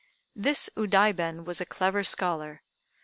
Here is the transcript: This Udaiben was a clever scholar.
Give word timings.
This 0.35 0.67
Udaiben 0.75 1.45
was 1.45 1.61
a 1.61 1.63
clever 1.67 2.03
scholar. 2.03 2.63